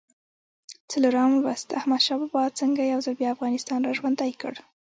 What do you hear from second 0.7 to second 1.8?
څلورم لوست: